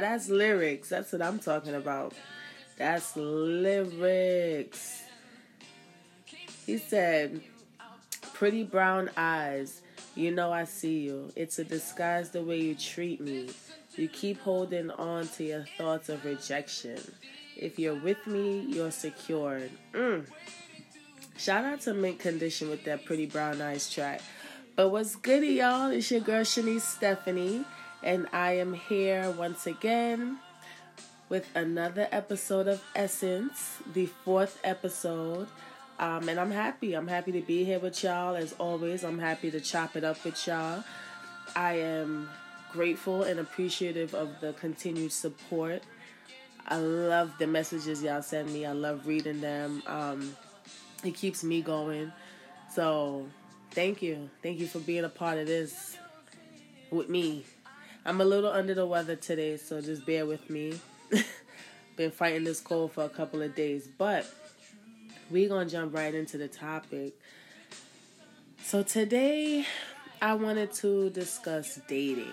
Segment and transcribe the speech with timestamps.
[0.00, 0.90] now that's lyrics.
[0.90, 2.12] That's what I'm talking about.
[2.76, 5.02] That's lyrics.
[6.66, 7.40] He said,
[8.34, 9.80] Pretty brown eyes,
[10.14, 11.32] you know I see you.
[11.34, 13.48] It's a disguise the way you treat me.
[13.94, 16.98] You keep holding on to your thoughts of rejection.
[17.56, 19.70] If you're with me, you're secured.
[19.94, 20.26] Mm.
[21.38, 24.20] Shout out to Mint Condition with that Pretty Brown Eyes track.
[24.74, 25.90] But what's goody, y'all?
[25.90, 27.64] It's your girl Shanice Stephanie,
[28.02, 30.38] and I am here once again
[31.28, 35.48] with another episode of Essence, the fourth episode.
[35.98, 36.94] Um, and I'm happy.
[36.94, 39.02] I'm happy to be here with y'all as always.
[39.02, 40.84] I'm happy to chop it up with y'all.
[41.54, 42.28] I am
[42.72, 45.82] grateful and appreciative of the continued support.
[46.68, 48.66] I love the messages y'all send me.
[48.66, 49.82] I love reading them.
[49.86, 50.36] Um,
[51.02, 52.12] it keeps me going.
[52.72, 53.26] So,
[53.70, 54.28] thank you.
[54.42, 55.96] Thank you for being a part of this
[56.90, 57.44] with me.
[58.06, 60.78] I'm a little under the weather today, so just bear with me.
[61.96, 64.32] Been fighting this cold for a couple of days, but
[65.28, 67.14] we're going to jump right into the topic.
[68.62, 69.66] So, today
[70.22, 72.30] I wanted to discuss dating.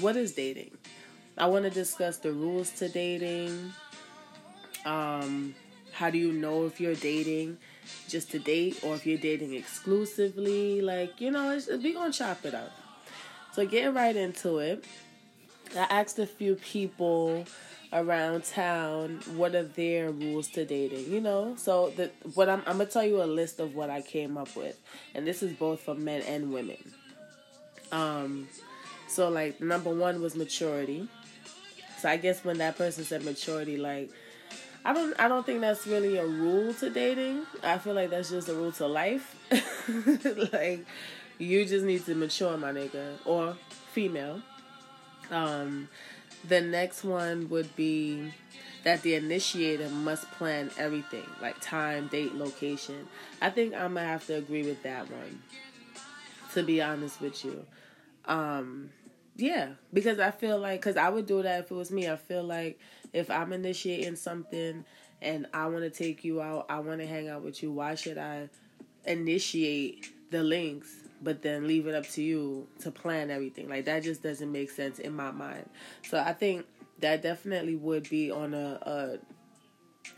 [0.00, 0.76] What is dating?
[1.38, 3.72] I want to discuss the rules to dating.
[4.84, 5.54] Um,
[5.92, 7.56] how do you know if you're dating
[8.08, 10.82] just to date or if you're dating exclusively?
[10.82, 12.72] Like, you know, we're going to chop it up.
[13.54, 14.84] So, getting right into it,
[15.76, 17.46] I asked a few people
[17.92, 22.78] around town what are their rules to dating you know so the what I'm, I'm
[22.78, 24.80] gonna tell you a list of what i came up with
[25.14, 26.78] and this is both for men and women
[27.92, 28.48] um
[29.08, 31.06] so like number one was maturity
[31.98, 34.10] so i guess when that person said maturity like
[34.84, 37.42] I don't I don't think that's really a rule to dating.
[37.62, 39.36] I feel like that's just a rule to life.
[40.52, 40.84] like
[41.42, 43.56] you just need to mature, my nigga, or
[43.92, 44.40] female.
[45.30, 45.88] Um
[46.48, 48.32] the next one would be
[48.84, 53.06] that the initiator must plan everything, like time, date, location.
[53.40, 55.42] I think I'm gonna have to agree with that one.
[56.54, 57.64] To be honest with you.
[58.26, 58.90] Um
[59.36, 62.08] yeah, because I feel like cuz I would do that if it was me.
[62.08, 62.78] I feel like
[63.12, 64.84] if I'm initiating something
[65.20, 67.94] and I want to take you out, I want to hang out with you, why
[67.94, 68.48] should I
[69.04, 73.68] initiate the links but then leave it up to you to plan everything?
[73.68, 75.68] Like that just doesn't make sense in my mind.
[76.08, 76.66] So I think
[77.00, 79.18] that definitely would be on a, a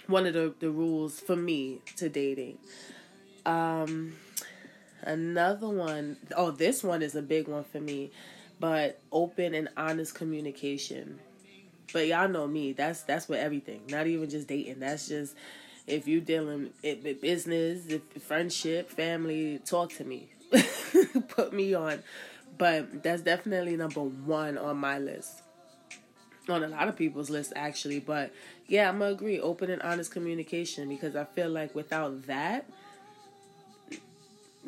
[0.06, 2.58] one of the, the rules for me to dating.
[3.46, 4.16] Um
[5.02, 8.10] another one, oh this one is a big one for me,
[8.58, 11.18] but open and honest communication
[11.94, 12.72] but y'all know me.
[12.72, 13.82] That's that's with everything.
[13.88, 14.80] Not even just dating.
[14.80, 15.36] That's just
[15.86, 20.30] if you dealing with business, if friendship, family, talk to me.
[21.28, 22.02] Put me on.
[22.56, 25.42] But that's definitely number one on my list.
[26.48, 28.00] On a lot of people's list actually.
[28.00, 28.32] But
[28.66, 29.40] yeah, I'm gonna agree.
[29.40, 32.66] Open and honest communication because I feel like without that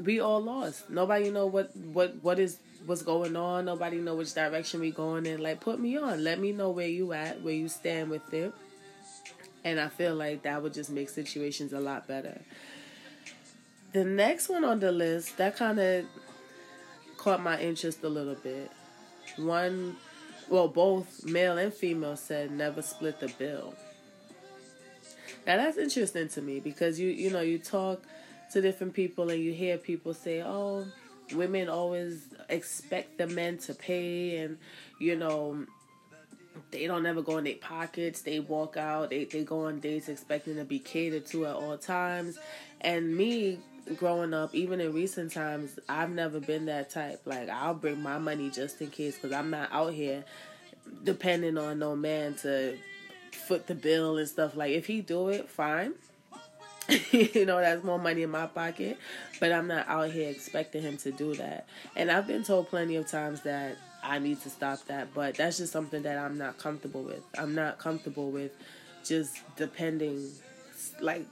[0.02, 0.90] we all lost.
[0.90, 3.64] Nobody know what what what is what's going on.
[3.66, 5.42] Nobody know which direction we going in.
[5.42, 6.22] Like put me on.
[6.22, 8.52] Let me know where you at, where you stand with it.
[9.64, 12.40] And I feel like that would just make situations a lot better.
[13.96, 16.04] The next one on the list that kind of
[17.16, 18.70] caught my interest a little bit.
[19.38, 19.96] One,
[20.50, 23.72] well, both male and female said never split the bill.
[25.46, 28.02] Now that's interesting to me because you you know you talk
[28.52, 30.84] to different people and you hear people say, "Oh,
[31.32, 34.58] women always expect the men to pay and
[35.00, 35.64] you know
[36.70, 40.10] they don't ever go in their pockets they walk out they, they go on dates
[40.10, 42.38] expecting to be catered to at all times
[42.82, 43.58] and me
[43.96, 48.18] growing up even in recent times i've never been that type like i'll bring my
[48.18, 50.24] money just in case because i'm not out here
[51.04, 52.76] depending on no man to
[53.30, 55.92] foot the bill and stuff like if he do it fine
[57.10, 58.98] you know, that's more money in my pocket.
[59.40, 61.66] But I'm not out here expecting him to do that.
[61.96, 65.12] And I've been told plenty of times that I need to stop that.
[65.12, 67.22] But that's just something that I'm not comfortable with.
[67.36, 68.52] I'm not comfortable with
[69.04, 70.30] just depending,
[71.00, 71.26] like,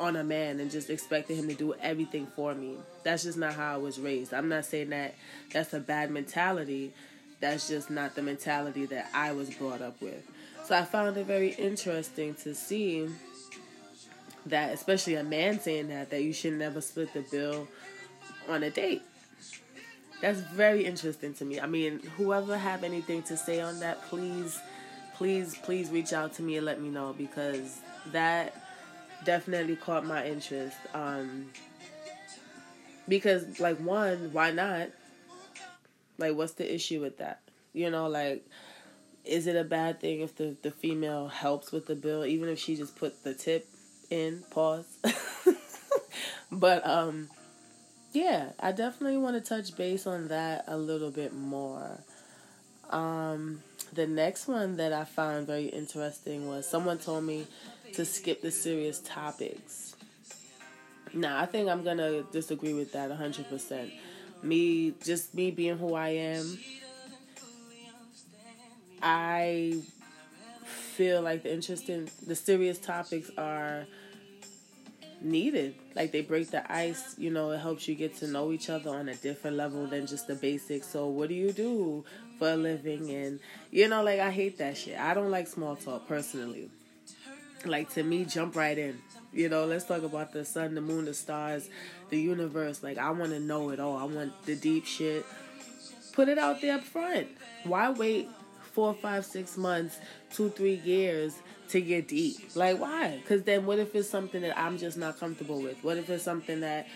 [0.00, 2.76] on a man and just expecting him to do everything for me.
[3.04, 4.32] That's just not how I was raised.
[4.32, 5.14] I'm not saying that
[5.52, 6.92] that's a bad mentality.
[7.38, 10.26] That's just not the mentality that I was brought up with.
[10.64, 13.08] So I found it very interesting to see
[14.46, 17.68] that, especially a man saying that, that you should never split the bill
[18.48, 19.02] on a date.
[20.20, 21.60] That's very interesting to me.
[21.60, 24.58] I mean, whoever have anything to say on that, please,
[25.16, 27.80] please, please reach out to me and let me know because
[28.12, 28.59] that
[29.24, 30.76] definitely caught my interest.
[30.94, 31.50] Um,
[33.08, 34.88] because like one, why not?
[36.18, 37.40] Like, what's the issue with that?
[37.72, 38.44] You know, like
[39.24, 42.58] is it a bad thing if the, the female helps with the bill, even if
[42.58, 43.68] she just put the tip
[44.10, 44.98] in, pause.
[46.52, 47.28] but um
[48.12, 52.00] yeah, I definitely want to touch base on that a little bit more.
[52.90, 53.62] Um
[53.92, 57.46] the next one that I found very interesting was someone told me
[57.94, 59.94] to skip the serious topics.
[61.12, 63.90] Now, I think I'm to disagree with that 100%.
[64.42, 66.58] Me, just me being who I am,
[69.02, 69.80] I
[70.64, 73.86] feel like the interesting, the serious topics are
[75.20, 75.74] needed.
[75.94, 78.90] Like they break the ice, you know, it helps you get to know each other
[78.90, 80.86] on a different level than just the basics.
[80.86, 82.04] So, what do you do
[82.38, 83.10] for a living?
[83.10, 83.40] And,
[83.70, 84.98] you know, like I hate that shit.
[84.98, 86.70] I don't like small talk personally.
[87.64, 89.00] Like to me, jump right in.
[89.32, 91.68] You know, let's talk about the sun, the moon, the stars,
[92.08, 92.82] the universe.
[92.82, 93.96] Like, I want to know it all.
[93.96, 95.24] I want the deep shit.
[96.12, 97.28] Put it out there up front.
[97.64, 98.28] Why wait
[98.72, 99.98] four, five, six months,
[100.32, 102.56] two, three years to get deep?
[102.56, 103.18] Like, why?
[103.22, 105.82] Because then what if it's something that I'm just not comfortable with?
[105.84, 106.88] What if it's something that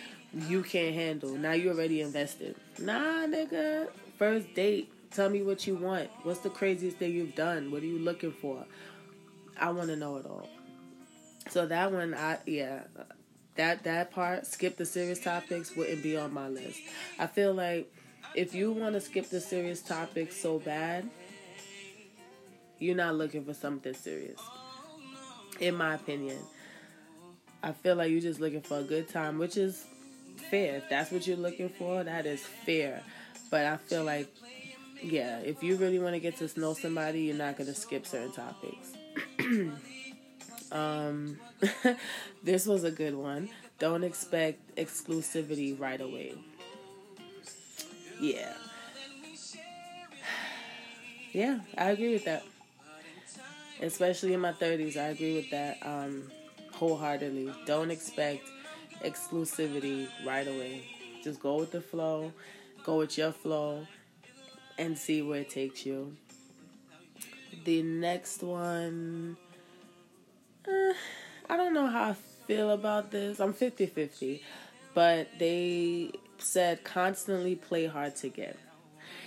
[0.48, 1.34] you can't handle?
[1.34, 2.56] Now you already invested.
[2.78, 3.88] Nah, nigga.
[4.18, 4.90] First date.
[5.12, 6.10] Tell me what you want.
[6.24, 7.70] What's the craziest thing you've done?
[7.70, 8.64] What are you looking for?
[9.60, 10.48] I want to know it all.
[11.48, 12.80] So that one, I yeah,
[13.56, 16.80] that that part, skip the serious topics wouldn't be on my list.
[17.18, 17.92] I feel like
[18.34, 21.08] if you want to skip the serious topics so bad,
[22.78, 24.40] you're not looking for something serious.
[25.60, 26.38] In my opinion,
[27.62, 29.84] I feel like you're just looking for a good time, which is
[30.50, 30.76] fair.
[30.76, 33.02] If that's what you're looking for, that is fair.
[33.50, 34.28] But I feel like,
[35.00, 38.06] yeah, if you really want to get to know somebody, you're not going to skip
[38.06, 38.92] certain topics.
[40.74, 41.38] Um,
[42.42, 43.48] this was a good one.
[43.78, 46.34] Don't expect exclusivity right away.
[48.20, 48.52] Yeah.
[51.32, 52.44] Yeah, I agree with that.
[53.82, 56.30] Especially in my 30s, I agree with that um,
[56.70, 57.52] wholeheartedly.
[57.66, 58.48] Don't expect
[59.04, 60.82] exclusivity right away.
[61.24, 62.32] Just go with the flow,
[62.84, 63.84] go with your flow,
[64.78, 66.16] and see where it takes you.
[67.64, 69.36] The next one
[70.68, 70.94] uh,
[71.48, 72.16] I don't know how I
[72.46, 73.40] feel about this.
[73.40, 74.42] I'm 50 50,
[74.94, 78.58] but they said constantly play hard to get.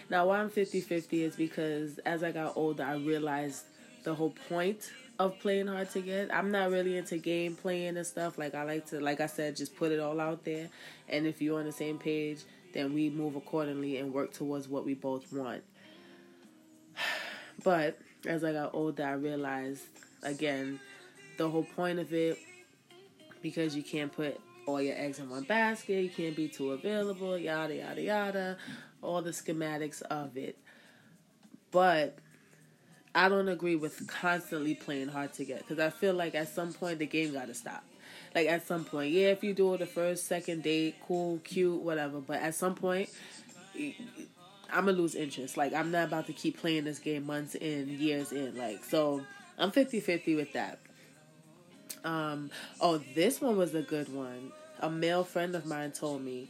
[0.10, 3.66] Now, why I'm 50 50 is because as I got older, I realized
[4.04, 4.90] the whole point
[5.20, 6.34] of playing hard to get.
[6.34, 8.38] I'm not really into game playing and stuff.
[8.38, 10.70] Like, I like to, like I said, just put it all out there.
[11.10, 12.40] And if you're on the same page,
[12.74, 15.64] then we move accordingly and work towards what we both want.
[17.64, 17.98] But
[18.28, 19.82] as I got older, I realized
[20.22, 20.80] again
[21.38, 22.38] the whole point of it
[23.42, 27.38] because you can't put all your eggs in one basket, you can't be too available,
[27.38, 28.58] yada yada yada,
[29.02, 30.58] all the schematics of it.
[31.72, 32.18] But
[33.16, 36.74] I don't agree with constantly playing hard to get because I feel like at some
[36.74, 37.84] point the game got to stop.
[38.36, 41.82] Like at some point, yeah, if you do it the first, second date, cool, cute,
[41.82, 42.20] whatever.
[42.20, 43.10] But at some point,
[43.76, 45.58] I'm gonna lose interest.
[45.58, 48.56] Like I'm not about to keep playing this game months in, years in.
[48.58, 49.24] Like so,
[49.58, 50.80] I'm 50-50 with that.
[52.04, 54.52] Um, oh, this one was a good one.
[54.80, 56.50] A male friend of mine told me.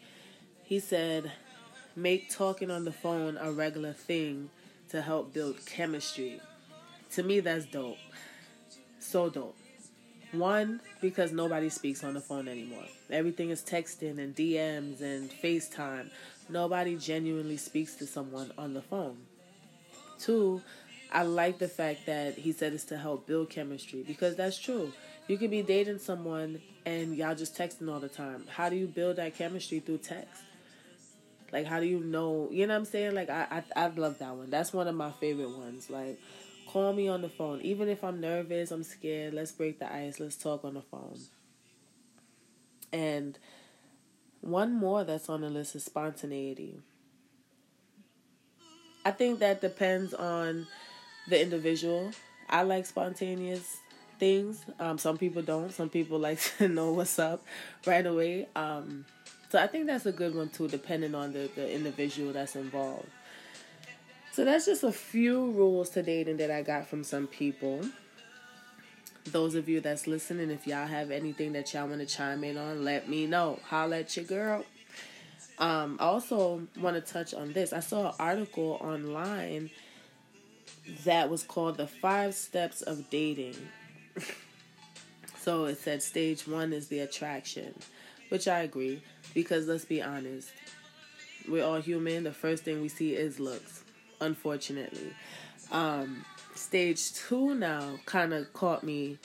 [0.63, 1.31] He said,
[1.95, 4.49] make talking on the phone a regular thing
[4.89, 6.41] to help build chemistry.
[7.11, 7.97] To me, that's dope.
[8.99, 9.55] So dope.
[10.33, 12.83] One, because nobody speaks on the phone anymore.
[13.09, 16.09] Everything is texting and DMs and FaceTime.
[16.49, 19.17] Nobody genuinely speaks to someone on the phone.
[20.19, 20.61] Two,
[21.11, 24.91] I like the fact that he said it's to help build chemistry because that's true.
[25.27, 28.45] You could be dating someone and y'all just texting all the time.
[28.49, 30.41] How do you build that chemistry through text?
[31.51, 32.47] Like, how do you know?
[32.51, 33.13] You know what I'm saying?
[33.13, 34.49] Like, I, I, I love that one.
[34.49, 35.89] That's one of my favorite ones.
[35.89, 36.19] Like,
[36.67, 37.61] call me on the phone.
[37.61, 39.33] Even if I'm nervous, I'm scared.
[39.33, 40.19] Let's break the ice.
[40.19, 41.19] Let's talk on the phone.
[42.93, 43.37] And
[44.41, 46.79] one more that's on the list is spontaneity.
[49.03, 50.67] I think that depends on
[51.29, 52.11] the individual.
[52.49, 53.77] I like spontaneous
[54.19, 54.65] things.
[54.79, 55.73] Um, some people don't.
[55.73, 57.43] Some people like to know what's up
[57.85, 58.47] right away.
[58.55, 59.05] Um,
[59.49, 63.07] so I think that's a good one too, depending on the, the individual that's involved.
[64.33, 67.81] So that's just a few rules to dating that I got from some people.
[69.25, 72.57] Those of you that's listening, if y'all have anything that y'all want to chime in
[72.57, 73.59] on, let me know.
[73.65, 74.63] Holla at your girl.
[75.59, 77.73] Um, I also want to touch on this.
[77.73, 79.71] I saw an article online
[81.03, 83.55] that was called The Five Steps of Dating.
[85.39, 87.73] so it said stage one is the attraction,
[88.29, 89.01] which I agree
[89.33, 90.49] because let's be honest,
[91.47, 92.23] we're all human.
[92.23, 93.83] The first thing we see is looks.
[94.19, 95.13] unfortunately.
[95.71, 99.17] Um, stage two now kind of caught me,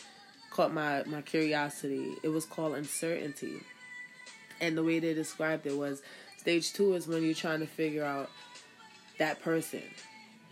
[0.51, 2.15] caught my my curiosity.
[2.23, 3.61] It was called uncertainty,
[4.61, 6.03] and the way they described it was
[6.37, 8.31] stage two is when you're trying to figure out
[9.19, 9.83] that person.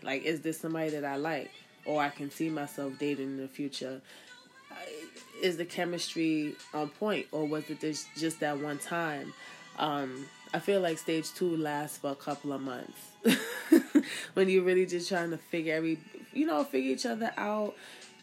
[0.03, 1.51] Like, is this somebody that I like,
[1.85, 4.01] or I can see myself dating in the future?
[5.43, 9.33] Is the chemistry on point, or was it just just that one time?
[9.79, 12.99] Um, I feel like stage two lasts for a couple of months
[14.35, 15.99] when you're really just trying to figure every,
[16.33, 17.75] you know, figure each other out,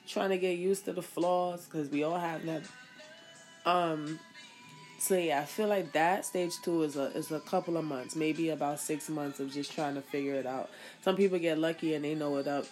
[0.08, 2.64] trying to get used to the flaws because we all have them.
[3.66, 4.20] Um,
[5.00, 8.16] so yeah, I feel like that stage two is a is a couple of months,
[8.16, 10.70] maybe about six months of just trying to figure it out.
[11.04, 12.66] Some people get lucky and they know it up,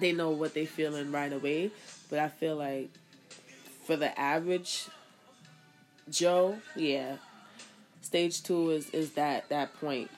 [0.00, 1.70] they know what they feeling right away.
[2.08, 2.90] But I feel like
[3.84, 4.88] for the average
[6.08, 7.16] Joe, yeah,
[8.06, 10.08] Stage two is is that that point.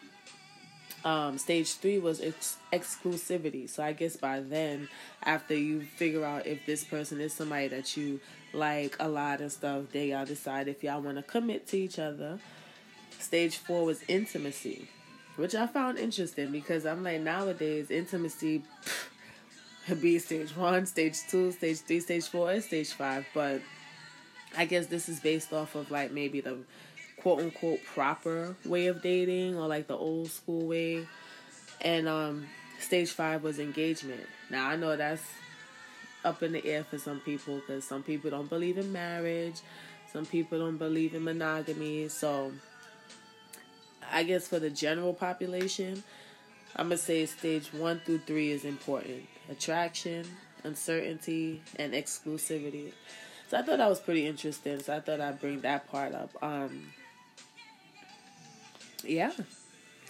[1.06, 3.66] Um, stage three was ex- exclusivity.
[3.66, 4.90] So I guess by then,
[5.22, 8.20] after you figure out if this person is somebody that you
[8.52, 11.98] like a lot and stuff, then y'all decide if y'all want to commit to each
[11.98, 12.38] other.
[13.18, 14.86] Stage four was intimacy,
[15.36, 18.64] which I found interesting because I'm like nowadays intimacy
[19.94, 23.26] be stage one, stage two, stage three, stage four, and stage five.
[23.34, 23.60] But
[24.56, 26.58] I guess this is based off of like maybe the
[27.20, 31.06] quote unquote proper way of dating or like the old school way.
[31.80, 32.46] And um
[32.80, 34.26] stage 5 was engagement.
[34.50, 35.22] Now I know that's
[36.24, 39.60] up in the air for some people cuz some people don't believe in marriage.
[40.12, 42.08] Some people don't believe in monogamy.
[42.08, 42.52] So
[44.10, 46.02] I guess for the general population,
[46.78, 49.24] I'm going to say stage 1 through 3 is important.
[49.50, 50.24] Attraction,
[50.62, 52.92] uncertainty, and exclusivity.
[53.48, 54.78] So I thought that was pretty interesting.
[54.78, 56.30] So I thought I'd bring that part up.
[56.40, 56.92] Um,
[59.02, 59.32] yeah,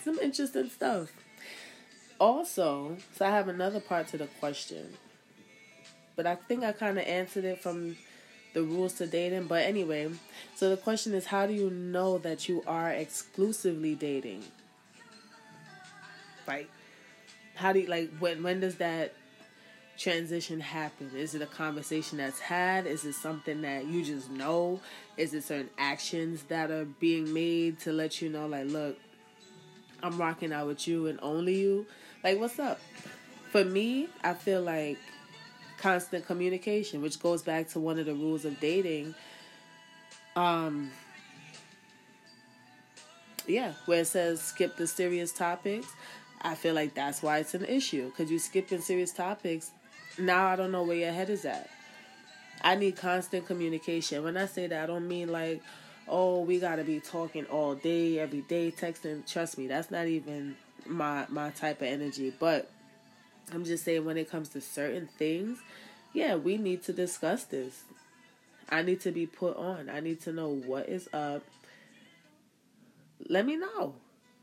[0.02, 1.08] some interesting stuff.
[2.20, 4.94] Also, so I have another part to the question,
[6.16, 7.96] but I think I kind of answered it from
[8.52, 9.46] the rules to dating.
[9.46, 10.10] But anyway,
[10.54, 14.42] so the question is how do you know that you are exclusively dating?
[16.48, 16.70] Like,
[17.54, 19.14] how do you, like, when, when does that
[19.98, 21.10] transition happen?
[21.14, 22.86] Is it a conversation that's had?
[22.86, 24.80] Is it something that you just know?
[25.16, 28.96] Is it certain actions that are being made to let you know, like, look,
[30.02, 31.86] I'm rocking out with you and only you?
[32.24, 32.80] Like, what's up?
[33.50, 34.98] For me, I feel like
[35.78, 39.14] constant communication, which goes back to one of the rules of dating.
[40.36, 40.90] Um,
[43.46, 45.88] yeah, where it says skip the serious topics.
[46.42, 49.72] I feel like that's why it's an issue because you're skipping serious topics
[50.18, 51.68] now I don't know where your head is at.
[52.62, 54.24] I need constant communication.
[54.24, 55.62] When I say that, I don't mean like,
[56.08, 59.30] oh, we gotta be talking all day, every day, texting.
[59.30, 62.32] Trust me, that's not even my my type of energy.
[62.36, 62.70] But
[63.52, 65.58] I'm just saying when it comes to certain things,
[66.12, 67.82] yeah, we need to discuss this.
[68.68, 69.88] I need to be put on.
[69.88, 71.42] I need to know what is up.
[73.28, 73.94] Let me know.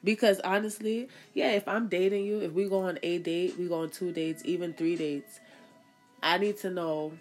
[0.06, 3.82] Because honestly, yeah, if I'm dating you, if we go on a date, we go
[3.82, 5.40] on two dates, even three dates,
[6.22, 7.14] I need to know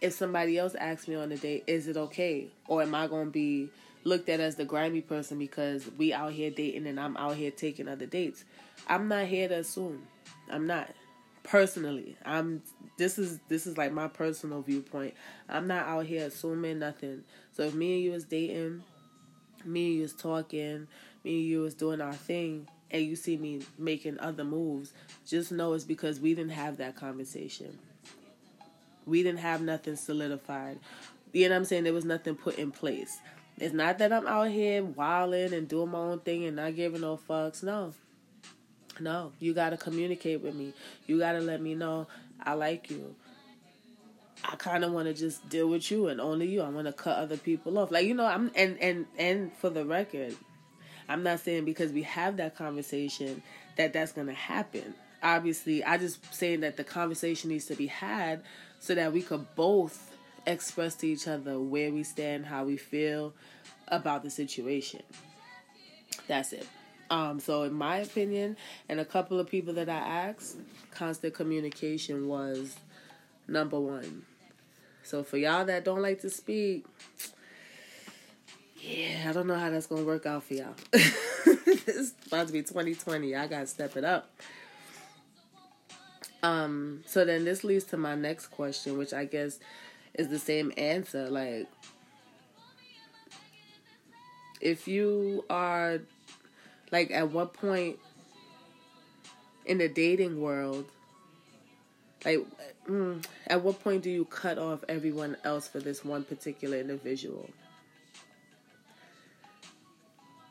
[0.00, 2.48] if somebody else asks me on a date, is it okay?
[2.66, 3.68] Or am I going to be
[4.04, 7.50] looked at as the grimy person because we out here dating and I'm out here
[7.50, 8.44] taking other dates?
[8.88, 10.06] I'm not here to assume.
[10.50, 10.88] I'm not.
[11.42, 12.62] Personally, I'm
[12.98, 15.14] this is this is like my personal viewpoint.
[15.48, 17.24] I'm not out here assuming nothing.
[17.52, 18.84] So if me and you was dating,
[19.64, 20.86] me and you was talking,
[21.24, 24.92] me and you was doing our thing, and you see me making other moves,
[25.26, 27.78] just know it's because we didn't have that conversation.
[29.06, 30.78] We didn't have nothing solidified.
[31.32, 31.84] You know what I'm saying?
[31.84, 33.18] There was nothing put in place.
[33.58, 37.02] It's not that I'm out here wilding and doing my own thing and not giving
[37.02, 37.62] no fucks.
[37.62, 37.92] No.
[38.98, 39.32] No.
[39.38, 40.72] You got to communicate with me.
[41.06, 42.06] You got to let me know
[42.42, 43.14] I like you.
[44.44, 46.62] I kind of want to just deal with you and only you.
[46.62, 47.90] I want to cut other people off.
[47.90, 50.34] Like, you know, I'm and and and for the record,
[51.10, 53.42] I'm not saying because we have that conversation
[53.76, 54.94] that that's going to happen.
[55.22, 58.42] Obviously, I just saying that the conversation needs to be had
[58.78, 63.34] so that we could both express to each other where we stand, how we feel
[63.88, 65.02] about the situation.
[66.28, 66.66] That's it.
[67.10, 68.56] Um, so in my opinion,
[68.88, 70.58] and a couple of people that I asked,
[70.92, 72.76] constant communication was
[73.48, 74.22] number one.
[75.02, 76.86] So for y'all that don't like to speak,
[78.80, 80.74] yeah, I don't know how that's gonna work out for y'all.
[80.92, 83.34] it's about to be 2020.
[83.36, 84.30] I gotta step it up.
[86.42, 89.58] Um, so then this leads to my next question, which I guess
[90.14, 91.28] is the same answer.
[91.28, 91.68] Like,
[94.60, 96.00] if you are,
[96.90, 97.98] like, at what point
[99.66, 100.86] in the dating world,
[102.24, 102.38] like,
[102.88, 107.50] mm, at what point do you cut off everyone else for this one particular individual?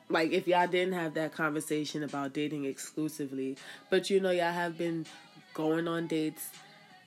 [0.09, 3.57] Like, if y'all didn't have that conversation about dating exclusively,
[3.89, 5.05] but you know, y'all have been
[5.53, 6.49] going on dates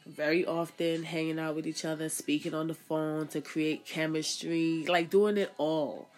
[0.06, 5.10] very often, hanging out with each other, speaking on the phone to create chemistry, like
[5.10, 6.08] doing it all.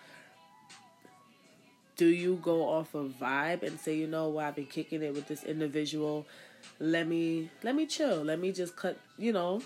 [1.96, 5.14] Do you go off a vibe and say, you know what, I've been kicking it
[5.14, 6.26] with this individual
[6.78, 8.22] let me let me chill.
[8.22, 9.62] Let me just cut, you know,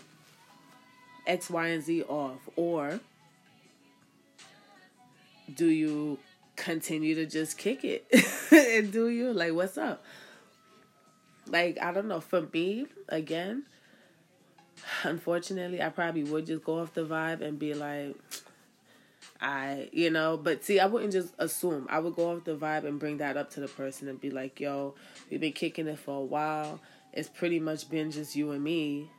[1.26, 2.48] X, Y, and Z off.
[2.56, 3.00] Or
[5.54, 6.18] do you
[6.58, 8.06] continue to just kick it?
[8.50, 10.04] and do you like what's up?
[11.46, 12.20] Like, I don't know.
[12.20, 13.64] For me, again,
[15.04, 18.16] unfortunately, I probably would just go off the vibe and be like,
[19.40, 21.86] I, you know, but see, I wouldn't just assume.
[21.88, 24.30] I would go off the vibe and bring that up to the person and be
[24.30, 24.94] like, yo,
[25.30, 26.80] we've been kicking it for a while.
[27.12, 29.10] It's pretty much been just you and me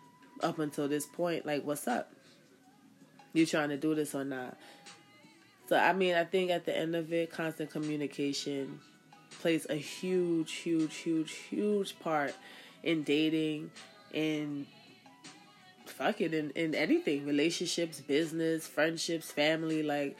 [0.41, 1.45] up until this point.
[1.45, 2.11] Like, what's up?
[3.33, 4.57] You trying to do this or not?
[5.69, 8.79] So, I mean, I think at the end of it, constant communication
[9.39, 12.33] plays a huge, huge, huge, huge part
[12.81, 13.69] in dating,
[14.11, 14.65] in
[15.85, 17.23] fucking, in, in anything.
[17.27, 19.83] Relationships business friendships family.
[19.83, 20.17] Like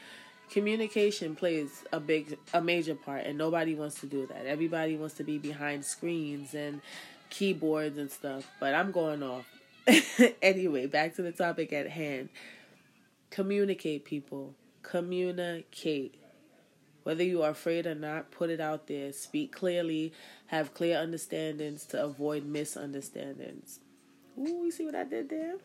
[0.52, 4.46] communication plays a big a major part and nobody wants to do that.
[4.46, 6.80] Everybody wants to be behind screens and
[7.28, 8.48] keyboards and stuff.
[8.60, 9.46] But i'm going off.
[10.42, 12.28] Anyway back to the topic at hand.
[13.30, 16.14] Communicate people communicate
[17.02, 20.12] whether you are afraid or not put it out there speak clearly
[20.46, 23.80] have clear understandings to avoid misunderstandings
[24.40, 25.56] Ooh, you see what I did there?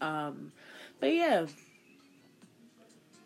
[0.00, 0.52] Um,
[0.98, 1.46] but yeah.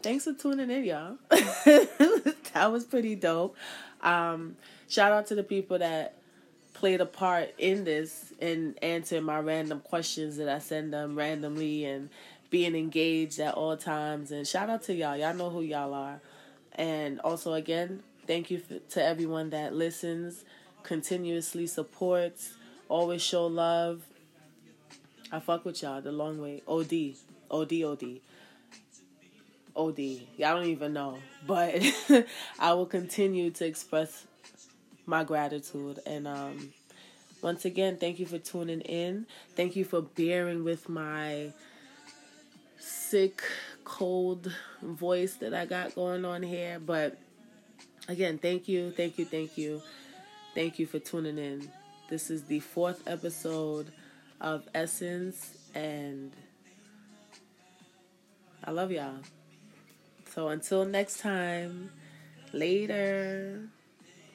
[0.02, 1.16] Thanks for tuning in, y'all.
[1.30, 3.56] that was pretty dope.
[4.02, 4.56] Um,
[4.88, 6.16] shout out to the people that
[6.74, 11.84] played a part in this and answering my random questions that I send them randomly
[11.84, 12.10] and
[12.54, 14.30] being engaged at all times.
[14.30, 15.16] And shout out to y'all.
[15.16, 16.20] Y'all know who y'all are.
[16.76, 20.44] And also, again, thank you for, to everyone that listens,
[20.84, 22.54] continuously supports,
[22.88, 24.02] always show love,
[25.32, 26.62] I fuck with y'all the long way.
[26.68, 27.16] OD.
[27.50, 28.20] OD, OD.
[29.74, 29.98] OD.
[29.98, 31.18] Y'all don't even know.
[31.44, 31.82] But
[32.60, 34.26] I will continue to express
[35.06, 35.98] my gratitude.
[36.06, 36.72] And um,
[37.42, 39.26] once again, thank you for tuning in.
[39.56, 41.50] Thank you for bearing with my
[43.84, 46.78] cold voice that I got going on here.
[46.78, 47.18] But
[48.08, 49.82] again, thank you, thank you, thank you.
[50.54, 51.70] Thank you for tuning in.
[52.08, 53.90] This is the fourth episode
[54.40, 56.32] of Essence, and
[58.62, 59.18] I love y'all.
[60.32, 61.90] So until next time,
[62.52, 63.68] later.